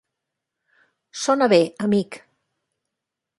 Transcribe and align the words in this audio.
Sona 1.25 1.49
bé, 1.53 1.61
amic. 1.89 2.19